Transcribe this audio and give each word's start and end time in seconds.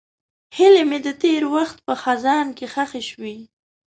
هیلې 0.57 0.83
مې 0.89 0.99
د 1.05 1.07
تېر 1.21 1.41
وخت 1.55 1.77
په 1.87 1.93
خزان 2.01 2.47
کې 2.57 2.65
ښخې 2.73 3.01
شوې. 3.09 3.37